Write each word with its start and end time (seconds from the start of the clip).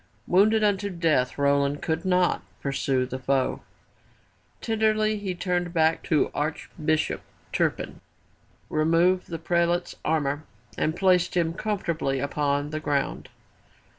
Wounded 0.25 0.63
unto 0.63 0.89
death 0.89 1.37
Roland 1.37 1.83
could 1.83 2.05
not 2.05 2.41
pursue 2.59 3.05
the 3.05 3.19
foe. 3.19 3.61
Tenderly 4.59 5.19
he 5.19 5.35
turned 5.35 5.75
back 5.75 6.01
to 6.05 6.31
Archbishop 6.33 7.21
Turpin, 7.53 8.01
removed 8.67 9.29
the 9.29 9.37
prelate's 9.37 9.95
armor 10.03 10.43
and 10.75 10.95
placed 10.95 11.37
him 11.37 11.53
comfortably 11.53 12.19
upon 12.19 12.71
the 12.71 12.79
ground. 12.79 13.29